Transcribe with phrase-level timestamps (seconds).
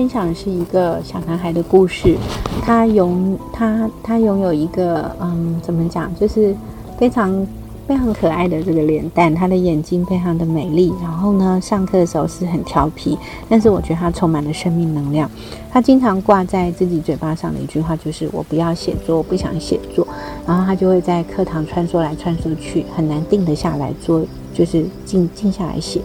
[0.00, 2.16] 分享的是一个小男孩的故事，
[2.62, 6.56] 他拥他他拥有一个嗯，怎么讲，就是
[6.96, 7.46] 非常
[7.86, 10.90] 非常可爱的这个脸蛋，他的眼睛非常的美丽。
[11.02, 15.30] 然后呢，上课的时候是很调皮，但是我觉得他充满了生命能量。
[15.70, 20.08] 他经常挂在自己嘴巴上的一句话就是“我不要写作，我不想写作”。
[20.48, 24.22] 然后他就会在课堂穿梭来穿梭去，很难定得下来做，
[24.54, 26.00] 就是静静下来写。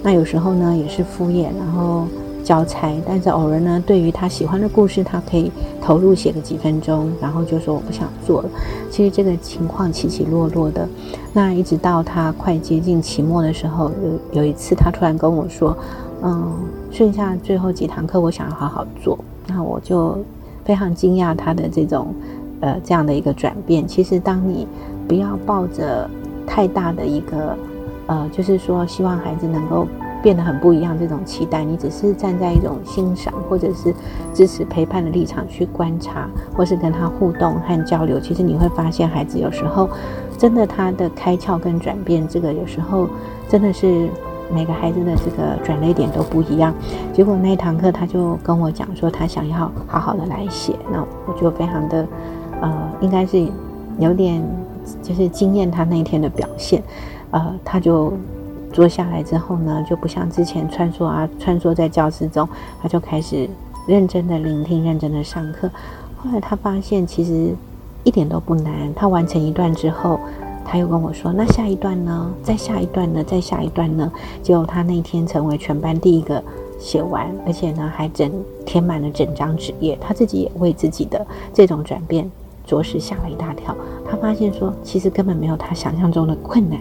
[0.00, 2.06] 那有时候呢，也是敷衍，然后
[2.42, 2.92] 交差。
[3.06, 5.50] 但是偶尔呢，对于他喜欢的故事，他可以
[5.80, 8.48] 投入写个几分钟，然后就说我不想做了。
[8.90, 10.88] 其实这个情况起起落落的。
[11.32, 13.90] 那一直到他快接近期末的时候，
[14.32, 15.76] 有有一次他突然跟我说
[16.22, 16.52] ：“嗯，
[16.90, 20.18] 剩下最后几堂课，我想要好好做。”那我就
[20.64, 22.14] 非常惊讶他的这种
[22.60, 23.86] 呃这样的一个转变。
[23.86, 24.66] 其实当你
[25.08, 26.08] 不要抱着
[26.46, 27.56] 太大的一个。
[28.08, 29.86] 呃，就是说，希望孩子能够
[30.22, 30.98] 变得很不一样。
[30.98, 33.94] 这种期待，你只是站在一种欣赏或者是
[34.32, 38.20] 支持陪伴的立场去观察，或是跟他互动和交流。
[38.20, 39.88] 其实你会发现，孩子有时候
[40.38, 43.08] 真的他的开窍跟转变，这个有时候
[43.48, 44.08] 真的是
[44.52, 46.74] 每个孩子的这个转捩点都不一样。
[47.12, 50.74] 结果那一堂课，他就跟我讲说，他想要好好的来写。
[50.90, 52.06] 那我就非常的
[52.60, 53.46] 呃，应该是
[53.98, 54.42] 有点
[55.02, 56.82] 就是惊艳他那一天的表现。
[57.30, 58.12] 呃，他就
[58.72, 62.48] 坐下来之后呢，就不像之前穿梭啊，穿梭在教室中，
[62.80, 63.48] 他就开始
[63.86, 65.70] 认真的聆听，认真的上课。
[66.16, 67.54] 后来他发现其实
[68.04, 68.92] 一点都不难。
[68.94, 70.18] 他完成一段之后，
[70.64, 72.30] 他又跟我说：“那下一段呢？
[72.42, 73.22] 再下一段呢？
[73.24, 74.10] 再下一段呢？”
[74.42, 76.42] 结果他那天成为全班第一个
[76.78, 78.32] 写完，而且呢还整
[78.64, 79.98] 填满了整张纸页。
[80.00, 82.30] 他自己也为自己的这种转变
[82.64, 83.76] 着实吓了一大跳。
[84.08, 86.78] 他发现说，其实根本没有他想象中的困难。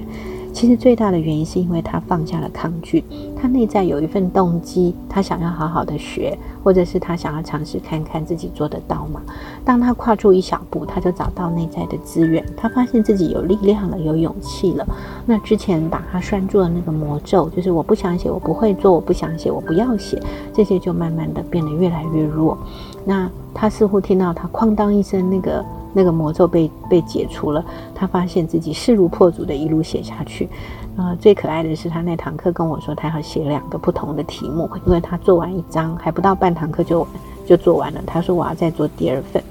[0.54, 3.04] 其实最大的原因是因为他放下了抗拒，
[3.36, 9.22] 他内在有一份动机，他想要好好的学，或者是他想要尝试看看自己做得到吗？
[9.64, 14.86] 当他跨出一小步，他就找到内在的资源，他发现自己有力量了，有勇气了。
[15.26, 20.22] 那之前把他拴住的那个魔咒，就是我不想写，我不会做，我不想写，我不要写，
[20.54, 22.58] 这些就慢慢的变得越来越弱。
[23.06, 25.66] 那他似乎听到他哐当一声那个。
[25.94, 27.64] 那个魔咒被被解除了，
[27.94, 30.50] 他发现自己势如破竹的一路写下去。
[30.98, 37.08] 啊，最可爱的是他那堂课跟我说，他要写两个不同的题目，因为他做完一章还不到半堂课就
[37.46, 38.02] 就做完了。
[38.06, 39.42] 他说我要再做第二份，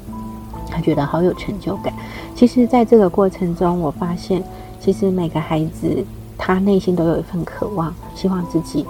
[0.69, 1.95] 他觉得好有成就感。
[2.35, 4.45] 其实，在这个过程中，我发现
[4.79, 6.05] 其实每个孩子
[6.37, 8.85] 他内心都有一份渴望，希望自己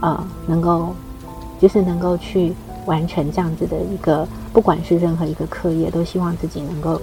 [0.00, 0.88] 啊能够
[1.60, 2.52] 就是能够去
[2.86, 4.26] 完成这样子的一个。
[4.52, 7.00] 不管是任何一个课业，都希望自己能够，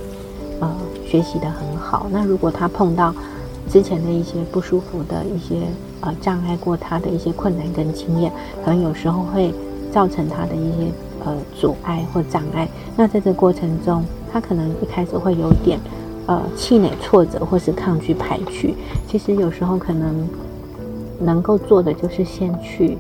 [0.59, 0.71] 呃，
[1.03, 2.05] 学习的很好。
[2.11, 3.11] 那如果他碰到
[3.67, 5.63] 之前的一些不舒服的一些
[6.01, 8.31] 呃障碍过他的一些困难跟经验，
[8.63, 9.51] 可能有时候会
[9.91, 10.91] 造成他的一些
[11.25, 12.69] 呃阻碍或障碍。
[12.95, 15.79] 那在这过程中，他可能一开始会有点
[16.27, 18.75] 呃气馁、挫折或是抗拒、排拒。
[19.07, 20.29] 其实有时候可能
[21.19, 22.95] 能够做的就是先去。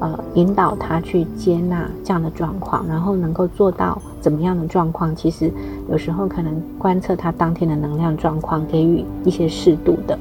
[0.00, 5.14] 呃，引导他去接纳这样的状况，然后能够做到怎么样的状况？
[5.14, 5.50] 其实
[5.88, 10.18] 有时候可能观测他当天的能量状况，给予一些适度的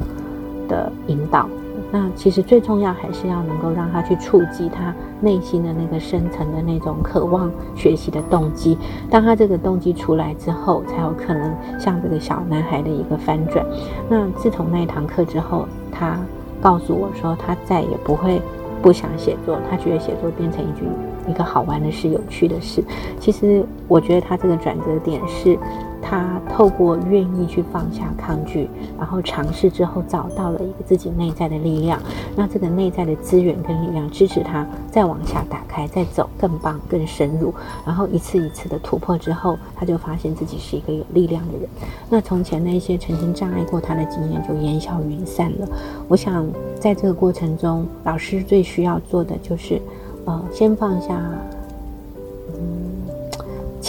[0.68, 1.48] 的引导。
[1.92, 8.78] 那其实最重要还是要能够让他去触及他内心的那个深层的那种渴望学习的动机。
[9.12, 13.64] 当他这个动机出来之后，才有可能像这个小男孩的一个翻转。
[14.10, 16.18] 那自从那一堂课之后，他
[16.62, 18.42] 告诉我说，他再也不会。
[18.84, 20.84] 不想写作，他觉得写作变成一句
[21.28, 22.84] 一个好玩的事、有趣的事。
[23.20, 25.58] 其实，我觉得他这个转折点是。
[26.04, 32.00] 他透过愿意去放下抗拒，然后尝试之后，找到了一个自己内在的力量。
[32.36, 37.54] 那这个内在的资源跟力量支持他再往下打开，再走更棒、更深入。
[37.86, 41.68] 然后一次一次的突破之后，他就发现自己是一个有力量的人。
[42.10, 45.68] 那从前那些曾经障碍过他的经验就烟消云散了。
[46.08, 46.46] 我想
[46.80, 49.82] 在这个过程中，老师最需要做的就是，
[50.26, 51.20] 呃，先放下。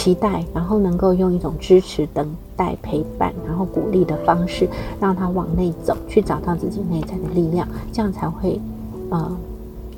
[0.05, 4.69] 期待，然后能够用一种支持、等待、陪伴，然后鼓励的方式，
[4.99, 8.61] 让他往内走，去找到自己内在的力量，这样才会，
[9.09, 9.35] 呃，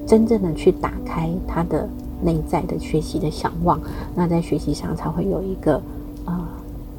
[0.05, 1.89] 真正的去打开他的
[2.21, 3.77] 内在的学习的向往。
[4.15, 5.81] 那在学习上才会有一个
[6.23, 6.33] 呃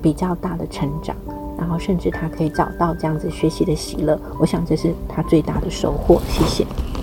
[0.03, 1.17] 比较大的成长，
[1.57, 4.21] 然后甚至他可以找到这样子学习的喜乐。
[4.39, 6.21] 我想这是他最大的收获。
[6.29, 6.67] 谢谢。